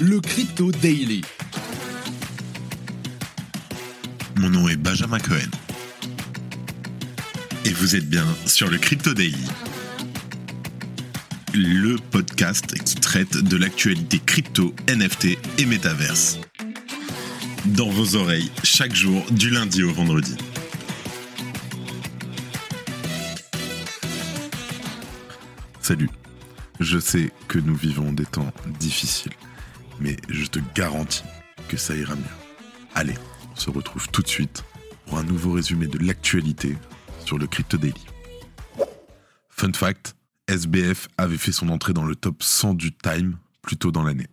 [0.00, 1.20] le Crypto Daily.
[4.36, 5.50] Mon nom est Benjamin Cohen.
[7.66, 9.44] Et vous êtes bien sur le Crypto Daily.
[11.52, 16.38] Le podcast qui traite de l'actualité crypto, NFT et métaverse.
[17.66, 20.34] Dans vos oreilles, chaque jour, du lundi au vendredi.
[25.82, 26.08] Salut.
[26.80, 29.32] Je sais que nous vivons des temps difficiles,
[30.00, 31.24] mais je te garantis
[31.68, 32.22] que ça ira mieux.
[32.94, 33.14] Allez,
[33.52, 34.64] on se retrouve tout de suite
[35.06, 36.76] pour un nouveau résumé de l'actualité
[37.24, 38.06] sur le Crypto Daily.
[39.48, 40.14] Fun fact,
[40.48, 44.26] SBF avait fait son entrée dans le top 100 du Time plus tôt dans l'année.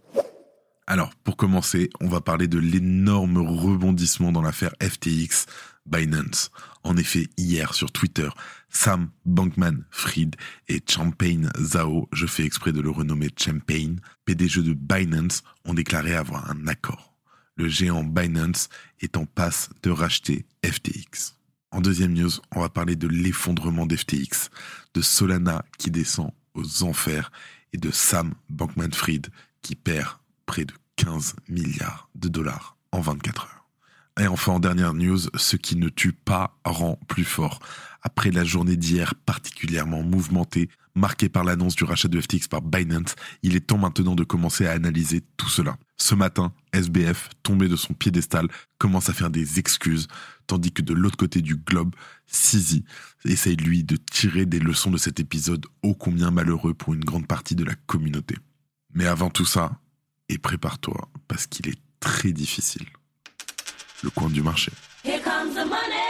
[0.87, 5.45] Alors, pour commencer, on va parler de l'énorme rebondissement dans l'affaire FTX
[5.87, 6.51] Binance.
[6.83, 8.29] En effet, hier sur Twitter,
[8.69, 10.35] Sam Bankman-Fried
[10.67, 16.15] et Champagne Zhao, je fais exprès de le renommer Champagne, PDG de Binance, ont déclaré
[16.15, 17.13] avoir un accord.
[17.55, 18.69] Le géant Binance
[19.01, 21.35] est en passe de racheter FTX.
[21.71, 24.49] En deuxième news, on va parler de l'effondrement d'FTX,
[24.93, 27.31] de Solana qui descend aux enfers
[27.73, 29.27] et de Sam Bankman-Fried
[29.61, 33.56] qui perd près de 15 milliards de dollars en 24 heures.
[34.19, 37.59] Et enfin, en dernière news, ce qui ne tue pas rend plus fort.
[38.01, 43.15] Après la journée d'hier particulièrement mouvementée, marquée par l'annonce du rachat de FTX par Binance,
[43.43, 45.77] il est temps maintenant de commencer à analyser tout cela.
[45.97, 48.47] Ce matin, SBF, tombé de son piédestal,
[48.79, 50.07] commence à faire des excuses,
[50.47, 51.93] tandis que de l'autre côté du globe,
[52.25, 52.83] Sisi
[53.25, 57.27] essaye lui de tirer des leçons de cet épisode ô combien malheureux pour une grande
[57.27, 58.35] partie de la communauté.
[58.93, 59.79] Mais avant tout ça,
[60.29, 62.85] et prépare-toi parce qu'il est très difficile.
[64.03, 64.71] Le coin du marché.
[65.03, 66.03] Here comes the money.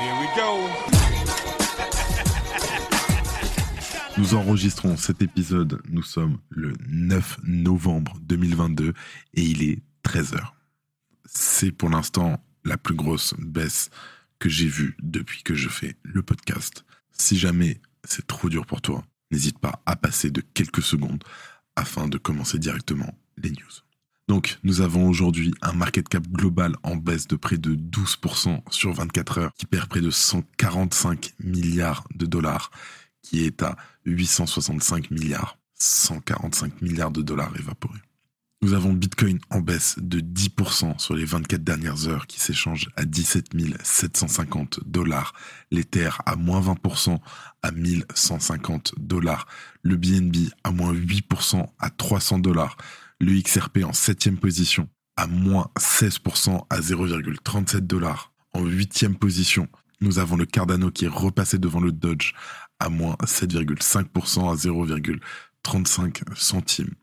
[0.00, 0.68] Here we go.
[4.18, 8.92] Nous enregistrons cet épisode, nous sommes le 9 novembre 2022
[9.34, 10.40] et il est 13h.
[11.24, 13.90] C'est pour l'instant la plus grosse baisse
[14.38, 16.84] que j'ai vue depuis que je fais le podcast.
[17.12, 21.22] Si jamais c'est trop dur pour toi, n'hésite pas à passer de quelques secondes
[21.76, 23.89] afin de commencer directement les news.
[24.30, 28.92] Donc, nous avons aujourd'hui un market cap global en baisse de près de 12% sur
[28.92, 32.70] 24 heures, qui perd près de 145 milliards de dollars,
[33.22, 33.74] qui est à
[34.04, 37.98] 865 milliards, 145 milliards de dollars évaporés.
[38.62, 43.04] Nous avons Bitcoin en baisse de 10% sur les 24 dernières heures qui s'échange à
[43.04, 43.48] 17
[43.82, 45.32] 750 dollars.
[45.72, 47.18] L'Ether à moins 20%
[47.64, 49.48] à 1150 dollars.
[49.82, 52.76] Le BNB à moins 8% à 300 dollars.
[53.20, 58.32] Le XRP en septième position à moins 16% à 0,37 dollars.
[58.54, 59.68] En huitième position,
[60.00, 62.32] nous avons le Cardano qui est repassé devant le Dodge
[62.78, 66.94] à moins 7,5% à 0,35 centimes.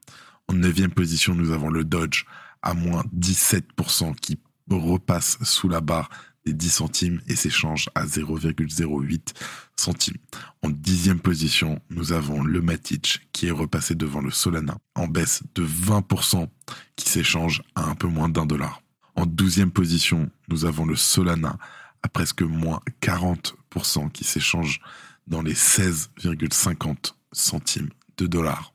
[0.48, 2.26] En neuvième position, nous avons le Dodge
[2.64, 4.40] à moins 17% qui
[4.72, 6.10] repasse sous la barre
[6.48, 9.34] des 10 centimes et s'échange à 0,08
[9.76, 10.16] centimes.
[10.64, 15.44] En dixième position, nous avons le Matic qui est repassé devant le Solana en baisse
[15.56, 16.48] de 20%
[16.96, 18.82] qui s'échange à un peu moins d'un dollar.
[19.16, 21.58] En douzième position, nous avons le Solana
[22.02, 24.80] à presque moins 40% qui s'échange
[25.28, 28.74] dans les 16,50 centimes de dollars.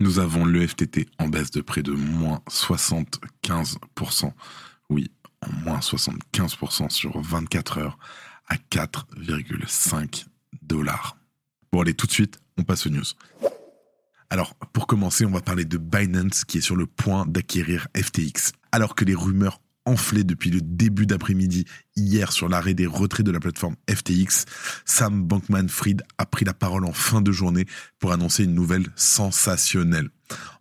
[0.00, 4.32] Nous avons le FTT en baisse de près de moins 75%.
[4.90, 5.12] Oui,
[5.64, 7.98] moins 75% sur 24 heures
[8.46, 10.26] à 4,5
[10.62, 11.16] dollars.
[11.72, 13.04] Bon, allez, tout de suite, on passe aux news.
[14.30, 18.52] Alors, pour commencer, on va parler de Binance qui est sur le point d'acquérir FTX.
[18.72, 21.64] Alors que les rumeurs enflé depuis le début d'après-midi
[21.96, 24.44] hier sur l'arrêt des retraits de la plateforme FTX,
[24.84, 27.66] Sam Bankman-Fried a pris la parole en fin de journée
[27.98, 30.08] pour annoncer une nouvelle sensationnelle.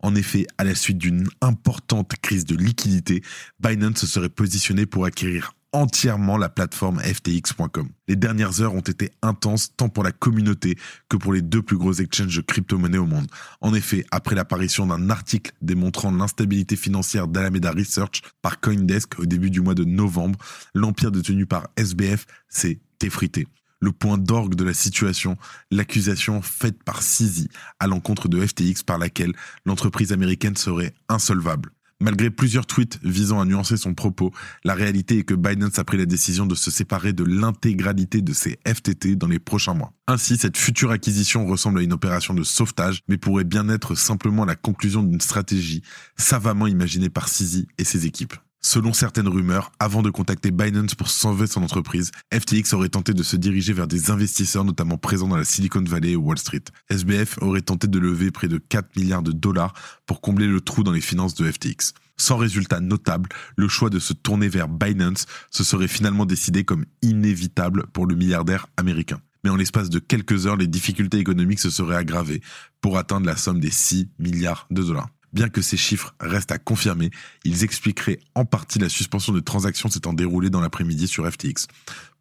[0.01, 3.23] En effet, à la suite d'une importante crise de liquidité,
[3.59, 7.89] Binance se serait positionné pour acquérir entièrement la plateforme FTX.com.
[8.07, 10.78] Les dernières heures ont été intenses tant pour la communauté
[11.09, 13.28] que pour les deux plus gros exchanges de crypto-monnaies au monde.
[13.59, 19.49] En effet, après l'apparition d'un article démontrant l'instabilité financière d'Alameda Research par Coindesk au début
[19.49, 20.40] du mois de novembre,
[20.73, 23.47] l'empire détenu par SBF s'est effrité.
[23.81, 25.37] Le point d'orgue de la situation,
[25.69, 27.49] l'accusation faite par Sisi
[27.79, 29.34] à l'encontre de FTX par laquelle
[29.66, 31.69] l'entreprise américaine serait insolvable.
[32.01, 34.31] Malgré plusieurs tweets visant à nuancer son propos,
[34.63, 38.34] la réalité est que Binance a pris la décision de se séparer de l'intégralité de
[38.34, 39.93] ses FTT dans les prochains mois.
[40.07, 44.45] Ainsi, cette future acquisition ressemble à une opération de sauvetage, mais pourrait bien être simplement
[44.45, 45.81] la conclusion d'une stratégie
[46.17, 48.34] savamment imaginée par Sisi et ses équipes.
[48.66, 53.22] Selon certaines rumeurs, avant de contacter Binance pour sauver son entreprise, FTX aurait tenté de
[53.22, 56.64] se diriger vers des investisseurs notamment présents dans la Silicon Valley et Wall Street.
[56.90, 59.74] SBF aurait tenté de lever près de 4 milliards de dollars
[60.06, 61.94] pour combler le trou dans les finances de FTX.
[62.16, 63.28] Sans résultat notable,
[63.58, 68.16] le choix de se tourner vers Binance se serait finalement décidé comme inévitable pour le
[68.16, 69.20] milliardaire américain.
[69.44, 72.42] Mais en l'espace de quelques heures, les difficultés économiques se seraient aggravées
[72.80, 75.10] pour atteindre la somme des 6 milliards de dollars.
[75.34, 77.09] Bien que ces chiffres restent à confirmer,
[77.44, 81.68] ils expliqueraient en partie la suspension de transactions s'étant déroulée dans l'après-midi sur FTX.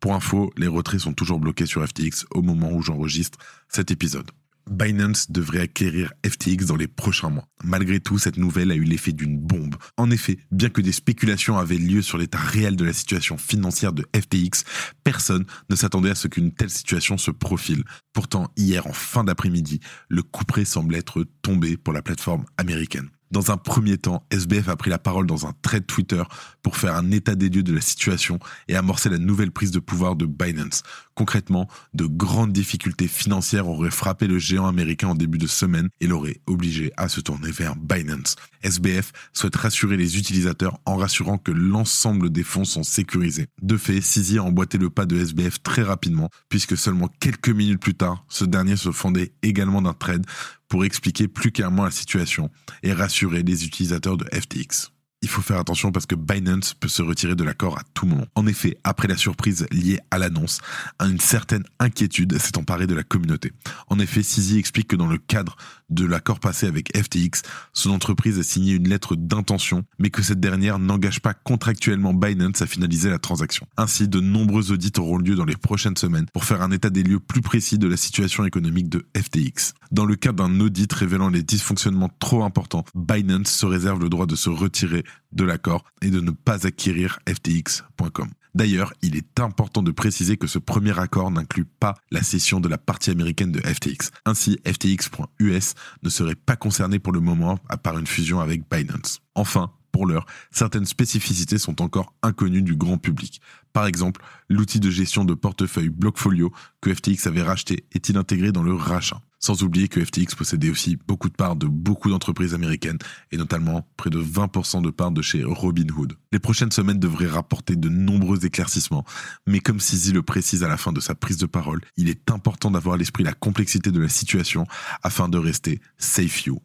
[0.01, 3.39] Pour info, les retraits sont toujours bloqués sur FTX au moment où j'enregistre
[3.69, 4.31] cet épisode.
[4.71, 7.47] Binance devrait acquérir FTX dans les prochains mois.
[7.65, 9.77] Malgré tout, cette nouvelle a eu l'effet d'une bombe.
[9.97, 13.93] En effet, bien que des spéculations avaient lieu sur l'état réel de la situation financière
[13.93, 14.65] de FTX,
[15.05, 17.85] personne ne s'attendait à ce qu'une telle situation se profile.
[18.13, 23.11] Pourtant, hier en fin d'après-midi, le coup près semble être tombé pour la plateforme américaine.
[23.33, 26.23] Dans un premier temps, SBF a pris la parole dans un thread Twitter
[26.63, 28.39] pour faire un état des lieux de la situation
[28.69, 30.83] et amorcer la nouvelle prise de pouvoir de Binance.
[31.15, 36.07] Concrètement, de grandes difficultés financières auraient frappé le géant américain en début de semaine et
[36.07, 38.37] l'auraient obligé à se tourner vers Binance.
[38.63, 43.47] SBF souhaite rassurer les utilisateurs en rassurant que l'ensemble des fonds sont sécurisés.
[43.63, 47.81] De fait, Sisi a emboîté le pas de SBF très rapidement puisque seulement quelques minutes
[47.81, 50.27] plus tard, ce dernier se fondait également d'un trade
[50.73, 52.49] pour expliquer plus clairement la situation
[52.83, 54.91] et rassurer les utilisateurs de FTX
[55.23, 58.27] il faut faire attention parce que Binance peut se retirer de l'accord à tout moment.
[58.35, 60.61] En effet, après la surprise liée à l'annonce,
[61.01, 63.53] une certaine inquiétude s'est emparée de la communauté.
[63.89, 65.57] En effet, Sisi explique que dans le cadre
[65.93, 67.43] de l'accord passé avec FTX,
[67.73, 72.63] son entreprise a signé une lettre d'intention, mais que cette dernière n'engage pas contractuellement Binance
[72.63, 73.67] à finaliser la transaction.
[73.77, 77.03] Ainsi, de nombreux audits auront lieu dans les prochaines semaines pour faire un état des
[77.03, 79.75] lieux plus précis de la situation économique de FTX.
[79.91, 84.27] Dans le cas d'un audit révélant les dysfonctionnements trop importants, Binance se réserve le droit
[84.27, 88.29] de se retirer de l'accord et de ne pas acquérir FTX.com.
[88.55, 92.69] D'ailleurs, il est important de préciser que ce premier accord n'inclut pas la cession de
[92.69, 94.11] la partie américaine de FTX.
[94.27, 99.21] Ainsi, FTX.us ne serait pas concerné pour le moment à part une fusion avec Binance.
[99.35, 103.41] Enfin, pour l'heure, certaines spécificités sont encore inconnues du grand public.
[103.73, 108.63] Par exemple, l'outil de gestion de portefeuille Blockfolio que FTX avait racheté est-il intégré dans
[108.63, 109.21] le rachat?
[109.45, 112.99] Sans oublier que FTX possédait aussi beaucoup de parts de beaucoup d'entreprises américaines,
[113.33, 116.15] et notamment près de 20% de parts de chez Robinhood.
[116.31, 119.05] Les prochaines semaines devraient rapporter de nombreux éclaircissements,
[119.47, 122.31] mais comme Sisi le précise à la fin de sa prise de parole, il est
[122.31, 124.67] important d'avoir à l'esprit la complexité de la situation
[125.03, 126.63] afin de rester safe you.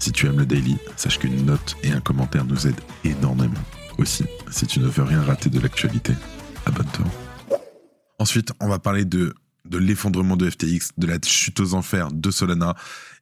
[0.00, 3.54] Si tu aimes le daily, sache qu'une note et un commentaire nous aident énormément.
[3.98, 6.12] Aussi, si tu ne veux rien rater de l'actualité,
[6.66, 7.06] abonne-toi.
[8.20, 9.34] Ensuite, on va parler de
[9.68, 12.74] de l'effondrement de FTX, de la chute aux enfers de Solana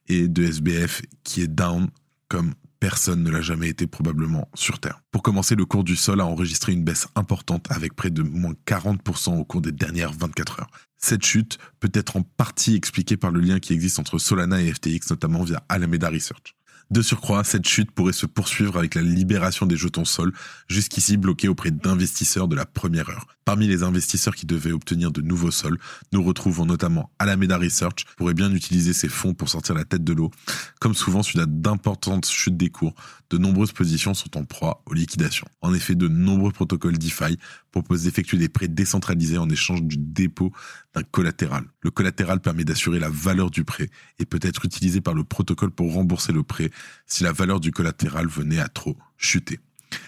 [0.07, 1.87] et de SBF qui est down
[2.27, 5.01] comme personne ne l'a jamais été probablement sur Terre.
[5.11, 8.53] Pour commencer, le cours du sol a enregistré une baisse importante avec près de moins
[8.65, 10.71] 40% au cours des dernières 24 heures.
[10.97, 14.71] Cette chute peut être en partie expliquée par le lien qui existe entre Solana et
[14.71, 16.55] FTX, notamment via Alameda Research.
[16.89, 20.31] De surcroît, cette chute pourrait se poursuivre avec la libération des jetons sol,
[20.69, 23.27] jusqu'ici bloqués auprès d'investisseurs de la première heure.
[23.43, 25.79] Parmi les investisseurs qui devaient obtenir de nouveaux sols,
[26.13, 30.13] nous retrouvons notamment Alameda Research, pourrait bien utiliser ses fonds pour sortir la tête de
[30.13, 30.31] l'eau.
[30.79, 32.93] Comme souvent, suite à d'importantes chutes des cours,
[33.29, 35.47] de nombreuses positions sont en proie aux liquidations.
[35.61, 37.37] En effet, de nombreux protocoles DeFi
[37.71, 40.51] proposent d'effectuer des prêts décentralisés en échange du dépôt
[40.93, 41.63] d'un collatéral.
[41.81, 45.71] Le collatéral permet d'assurer la valeur du prêt et peut être utilisé par le protocole
[45.71, 46.69] pour rembourser le prêt
[47.05, 49.59] si la valeur du collatéral venait à trop chuter.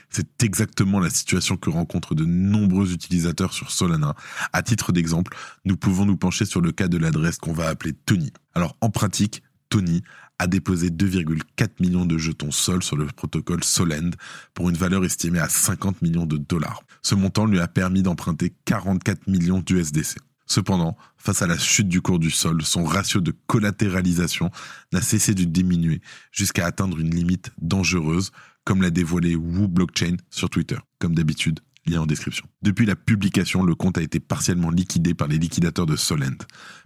[0.09, 4.15] C'est exactement la situation que rencontrent de nombreux utilisateurs sur Solana.
[4.53, 5.35] À titre d'exemple,
[5.65, 8.31] nous pouvons nous pencher sur le cas de l'adresse qu'on va appeler Tony.
[8.55, 10.01] Alors en pratique, Tony
[10.39, 14.11] a déposé 2,4 millions de jetons Sol sur le protocole Solend
[14.53, 16.81] pour une valeur estimée à 50 millions de dollars.
[17.01, 20.17] Ce montant lui a permis d'emprunter 44 millions d'USDC.
[20.49, 24.49] Cependant, face à la chute du cours du sol, son ratio de collatéralisation
[24.91, 26.01] n'a cessé de diminuer
[26.31, 28.31] jusqu'à atteindre une limite dangereuse,
[28.65, 32.47] comme l'a dévoilé Wu Blockchain sur Twitter, comme d'habitude, lien en description.
[32.63, 36.37] Depuis la publication, le compte a été partiellement liquidé par les liquidateurs de Solend.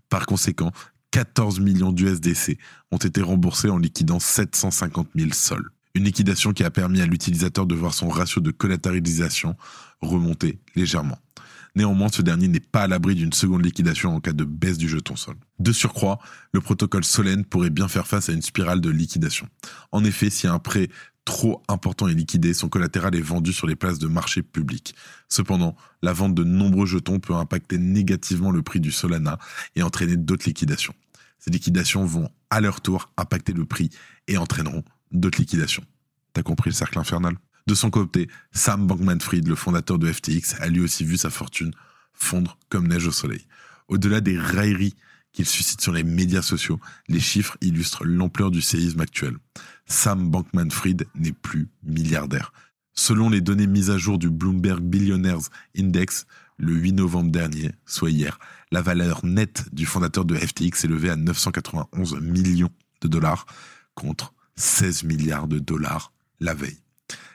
[0.10, 0.74] Par conséquent,
[1.12, 2.58] 14 millions d'USDC
[2.92, 5.70] ont été remboursés en liquidant 750 000 sols.
[5.96, 9.56] Une liquidation qui a permis à l'utilisateur de voir son ratio de collatéralisation
[10.02, 11.20] remonter légèrement.
[11.76, 14.88] Néanmoins, ce dernier n'est pas à l'abri d'une seconde liquidation en cas de baisse du
[14.88, 15.36] jeton sol.
[15.60, 16.20] De surcroît,
[16.52, 19.48] le protocole Solène pourrait bien faire face à une spirale de liquidation.
[19.92, 20.90] En effet, si un prêt
[21.26, 24.94] trop important est liquidé, son collatéral est vendu sur les places de marché public.
[25.30, 29.40] Cependant, la vente de nombreux jetons peut impacter négativement le prix du Solana
[29.76, 30.94] et entraîner d'autres liquidations.
[31.40, 33.90] Ces liquidations vont à leur tour impacter le prix
[34.28, 35.84] et entraîneront d'autres liquidations.
[36.34, 37.36] T'as compris le cercle infernal?
[37.66, 41.74] De son côté, Sam Bankman-Fried, le fondateur de FTX, a lui aussi vu sa fortune
[42.14, 43.46] fondre comme neige au soleil.
[43.88, 44.96] Au-delà des railleries
[45.32, 49.38] qu'il suscite sur les médias sociaux, les chiffres illustrent l'ampleur du séisme actuel.
[49.86, 52.54] Sam Bankman-Fried n'est plus milliardaire.
[52.94, 55.40] Selon les données mises à jour du Bloomberg Billionaires
[55.78, 56.28] Index,
[56.58, 58.38] le 8 novembre dernier, soit hier,
[58.72, 62.70] la valeur nette du fondateur de FTX est levée à 991 millions
[63.02, 63.48] de dollars
[63.96, 66.83] contre 16 milliards de dollars la veille.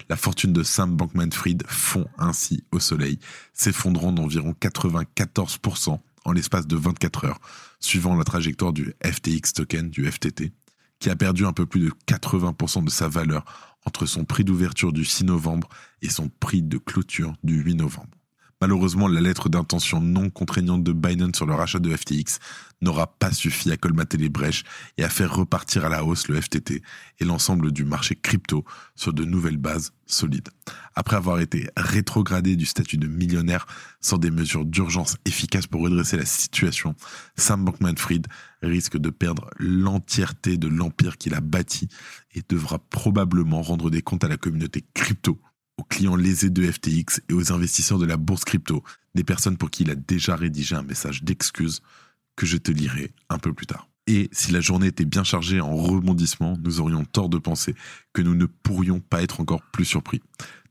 [0.08, 3.18] La fortune de Sam Bankman-Fried fond ainsi au soleil,
[3.52, 7.40] s'effondrant d'environ 94% en l'espace de 24 heures,
[7.78, 10.52] suivant la trajectoire du FTX token, du FTT,
[10.98, 13.44] qui a perdu un peu plus de 80% de sa valeur
[13.84, 15.68] entre son prix d'ouverture du 6 novembre
[16.02, 18.17] et son prix de clôture du 8 novembre.
[18.60, 22.40] Malheureusement, la lettre d'intention non contraignante de Binance sur le rachat de FTX
[22.82, 24.64] n'aura pas suffi à colmater les brèches
[24.96, 26.82] et à faire repartir à la hausse le FTT
[27.20, 28.64] et l'ensemble du marché crypto
[28.96, 30.48] sur de nouvelles bases solides.
[30.96, 33.66] Après avoir été rétrogradé du statut de millionnaire
[34.00, 36.96] sans des mesures d'urgence efficaces pour redresser la situation,
[37.36, 38.26] Sam Bankman-Fried
[38.62, 41.86] risque de perdre l'entièreté de l'empire qu'il a bâti
[42.34, 45.38] et devra probablement rendre des comptes à la communauté crypto
[45.78, 48.82] aux clients lésés de FTX et aux investisseurs de la bourse crypto,
[49.14, 51.80] des personnes pour qui il a déjà rédigé un message d'excuse
[52.36, 53.88] que je te lirai un peu plus tard.
[54.06, 57.74] Et si la journée était bien chargée en rebondissements, nous aurions tort de penser
[58.12, 60.22] que nous ne pourrions pas être encore plus surpris.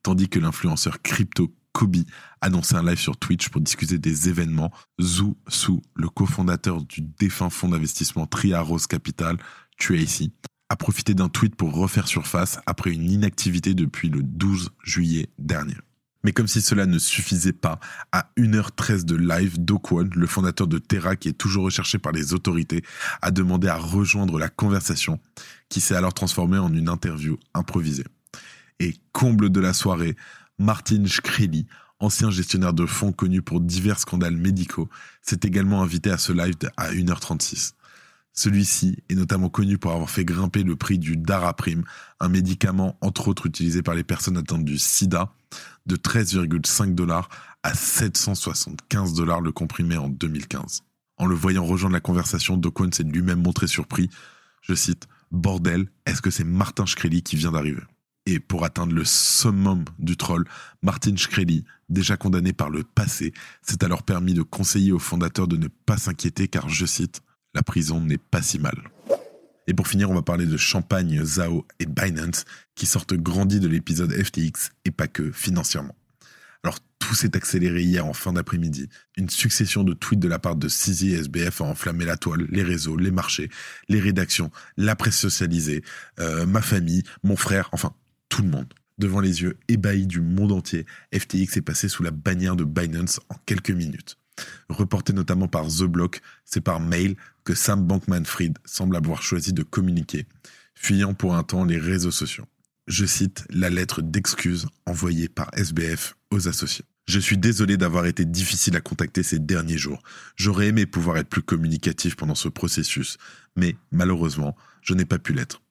[0.01, 1.97] Tandis que l'influenceur crypto Kobe
[2.41, 7.51] annonçait un live sur Twitch pour discuter des événements, Zhu Su, le cofondateur du défunt
[7.51, 9.37] fonds d'investissement Triaros Capital,
[9.77, 10.33] Tracy,
[10.69, 15.75] a profité d'un tweet pour refaire surface après une inactivité depuis le 12 juillet dernier.
[16.23, 17.79] Mais comme si cela ne suffisait pas,
[18.11, 22.33] à 1h13 de live, Dokwon, le fondateur de Terra qui est toujours recherché par les
[22.33, 22.83] autorités,
[23.21, 25.19] a demandé à rejoindre la conversation
[25.69, 28.05] qui s'est alors transformée en une interview improvisée.
[28.79, 30.17] Et comble de la soirée,
[30.59, 31.65] Martin Shkreli,
[31.99, 34.89] ancien gestionnaire de fonds connu pour divers scandales médicaux,
[35.21, 37.73] s'est également invité à ce live à 1h36.
[38.37, 41.83] Celui-ci est notamment connu pour avoir fait grimper le prix du Daraprime,
[42.19, 45.33] un médicament entre autres utilisé par les personnes atteintes du sida,
[45.87, 47.29] de 13,5 dollars
[47.63, 50.83] à 775 dollars le comprimé en 2015.
[51.17, 54.11] En le voyant rejoindre la conversation, Dokwon s'est lui-même montré surpris.
[54.61, 57.81] Je cite Bordel, est-ce que c'est Martin Shkreli qui vient d'arriver?
[58.27, 60.45] Et pour atteindre le summum du troll,
[60.83, 65.57] Martin Shkreli, déjà condamné par le passé, s'est alors permis de conseiller aux fondateurs de
[65.57, 68.75] ne pas s'inquiéter car, je cite, la prison n'est pas si mal.
[69.67, 73.67] Et pour finir, on va parler de Champagne, Zao et Binance qui sortent grandis de
[73.67, 75.95] l'épisode FTX et pas que financièrement.
[76.63, 78.89] Alors tout s'est accéléré hier en fin d'après-midi.
[79.17, 82.47] Une succession de tweets de la part de CZ et SBF a enflammé la toile,
[82.49, 83.49] les réseaux, les marchés,
[83.89, 85.83] les rédactions, la presse socialisée,
[86.19, 87.93] euh, ma famille, mon frère, enfin
[88.29, 88.73] tout le monde.
[88.97, 93.19] Devant les yeux ébahis du monde entier, FTX est passé sous la bannière de Binance
[93.29, 94.17] en quelques minutes.
[94.69, 99.63] Reporté notamment par The Block, c'est par mail que Sam Bankman-Fried semble avoir choisi de
[99.63, 100.25] communiquer,
[100.75, 102.45] fuyant pour un temps les réseaux sociaux.
[102.87, 106.85] Je cite la lettre d'excuse envoyée par SBF aux associés.
[107.07, 110.03] Je suis désolé d'avoir été difficile à contacter ces derniers jours.
[110.35, 113.17] J'aurais aimé pouvoir être plus communicatif pendant ce processus,
[113.55, 115.61] mais malheureusement, je n'ai pas pu l'être.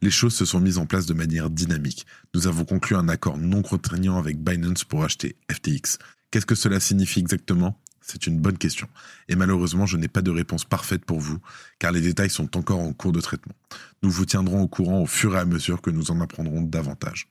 [0.00, 2.06] Les choses se sont mises en place de manière dynamique.
[2.34, 5.98] Nous avons conclu un accord non contraignant avec Binance pour acheter FTX.
[6.30, 7.78] Qu'est-ce que cela signifie exactement?
[8.06, 8.88] C'est une bonne question.
[9.28, 11.38] Et malheureusement, je n'ai pas de réponse parfaite pour vous,
[11.80, 13.54] car les détails sont encore en cours de traitement.
[14.02, 17.28] Nous vous tiendrons au courant au fur et à mesure que nous en apprendrons davantage.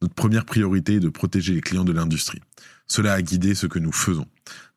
[0.00, 2.40] Notre première priorité est de protéger les clients de l'industrie.
[2.86, 4.26] Cela a guidé ce que nous faisons.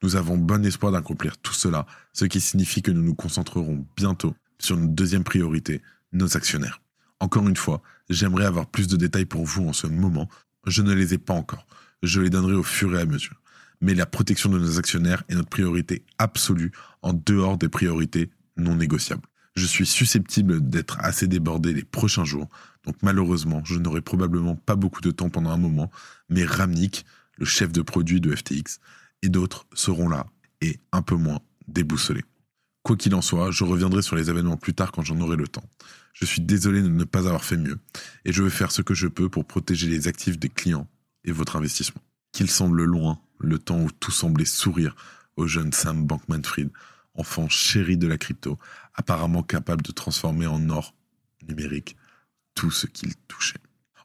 [0.02, 4.36] Nous avons bon espoir d'accomplir tout cela, ce qui signifie que nous nous concentrerons bientôt
[4.58, 6.82] sur notre deuxième priorité, nos actionnaires.
[7.20, 10.28] Encore une fois, j'aimerais avoir plus de détails pour vous en ce moment.
[10.66, 11.68] Je ne les ai pas encore.
[12.02, 13.40] Je les donnerai au fur et à mesure
[13.82, 18.76] mais la protection de nos actionnaires est notre priorité absolue en dehors des priorités non
[18.76, 19.28] négociables.
[19.56, 22.50] Je suis susceptible d'être assez débordé les prochains jours,
[22.86, 25.90] donc malheureusement, je n'aurai probablement pas beaucoup de temps pendant un moment,
[26.30, 27.06] mais Ramnik,
[27.38, 28.80] le chef de produit de FTX,
[29.22, 30.28] et d'autres seront là
[30.62, 32.24] et un peu moins déboussolés.
[32.84, 35.48] Quoi qu'il en soit, je reviendrai sur les événements plus tard quand j'en aurai le
[35.48, 35.68] temps.
[36.14, 37.80] Je suis désolé de ne pas avoir fait mieux,
[38.26, 40.88] et je vais faire ce que je peux pour protéger les actifs des clients
[41.24, 42.02] et votre investissement.
[42.32, 44.96] Qu'il semble loin, le temps où tout semblait sourire
[45.36, 46.70] au jeune Sam Bankman-Fried,
[47.16, 48.60] enfant chéri de la crypto,
[48.94, 50.94] apparemment capable de transformer en or
[51.48, 51.96] numérique
[52.54, 53.60] tout ce qu'il touchait.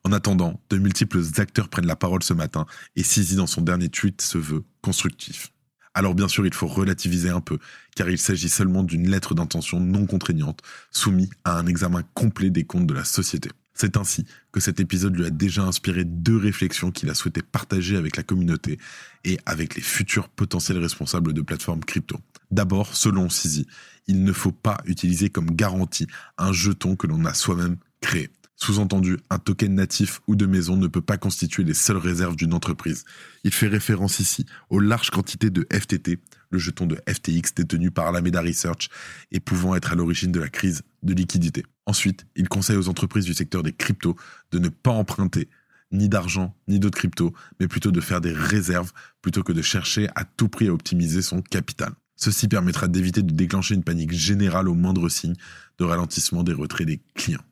[0.05, 3.89] En attendant, de multiples acteurs prennent la parole ce matin et Sisi dans son dernier
[3.89, 5.53] tweet se veut constructif.
[5.93, 7.59] Alors bien sûr, il faut relativiser un peu,
[7.97, 12.65] car il s'agit seulement d'une lettre d'intention non contraignante, soumise à un examen complet des
[12.65, 13.51] comptes de la société.
[13.81, 17.97] C'est ainsi que cet épisode lui a déjà inspiré deux réflexions qu'il a souhaité partager
[17.97, 18.79] avec la communauté
[19.25, 22.21] et avec les futurs potentiels responsables de plateformes crypto.
[22.51, 23.67] D'abord, selon Sisi,
[24.07, 26.07] il ne faut pas utiliser comme garantie
[26.37, 28.29] un jeton que l'on a soi-même créé.
[28.55, 32.53] Sous-entendu, un token natif ou de maison ne peut pas constituer les seules réserves d'une
[32.53, 33.07] entreprise.
[33.45, 36.19] Il fait référence ici aux larges quantités de FTT,
[36.51, 38.91] le jeton de FTX détenu par Alameda Research
[39.33, 41.65] et pouvant être à l'origine de la crise de liquidité.
[41.87, 44.17] Ensuite, il conseille aux entreprises du secteur des cryptos
[44.53, 45.49] de ne pas emprunter
[45.93, 48.93] ni d'argent, ni d'autres cryptos, mais plutôt de faire des réserves
[49.23, 51.93] plutôt que de chercher à tout prix à optimiser son capital.
[52.17, 55.35] Ceci permettra d'éviter de déclencher une panique générale au moindre signe
[55.79, 57.43] de ralentissement des retraits des clients.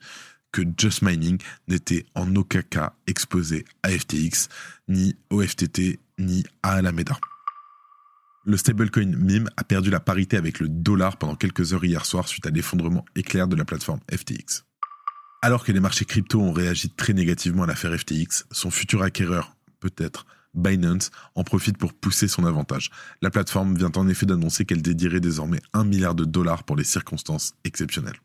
[0.50, 4.48] que Just Mining n'était en aucun cas exposé à FTX,
[4.88, 7.16] ni au FTT, ni à Alameda.
[8.44, 12.26] Le stablecoin MIM a perdu la parité avec le dollar pendant quelques heures hier soir
[12.26, 14.64] suite à l'effondrement éclair de la plateforme FTX.
[15.42, 19.56] Alors que les marchés crypto ont réagi très négativement à l'affaire FTX, son futur acquéreur,
[19.80, 22.90] peut-être, Binance, en profite pour pousser son avantage.
[23.22, 26.84] La plateforme vient en effet d'annoncer qu'elle dédierait désormais 1 milliard de dollars pour les
[26.84, 28.20] circonstances exceptionnelles.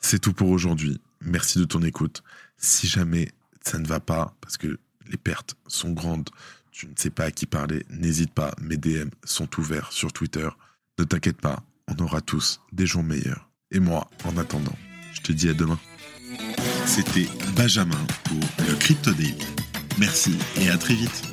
[0.00, 1.00] C'est tout pour aujourd'hui.
[1.20, 2.22] Merci de ton écoute.
[2.56, 3.30] Si jamais
[3.62, 6.30] ça ne va pas, parce que les pertes sont grandes,
[6.72, 10.48] tu ne sais pas à qui parler, n'hésite pas, mes DM sont ouverts sur Twitter.
[10.98, 13.48] Ne t'inquiète pas, on aura tous des jours meilleurs.
[13.70, 14.76] Et moi, en attendant,
[15.12, 15.78] je te dis à demain.
[16.86, 19.10] C'était Benjamin pour le Crypto.
[20.00, 21.29] Merci et à très vite.